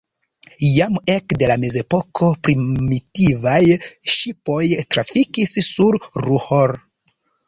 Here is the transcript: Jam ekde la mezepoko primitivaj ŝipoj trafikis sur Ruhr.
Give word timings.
Jam 0.75 0.95
ekde 1.15 1.49
la 1.49 1.57
mezepoko 1.63 2.29
primitivaj 2.47 3.57
ŝipoj 4.13 4.57
trafikis 4.95 5.53
sur 5.69 5.99
Ruhr. 6.29 6.75